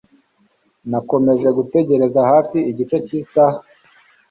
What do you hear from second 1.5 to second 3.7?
gutegereza hafi igice cy'isaha.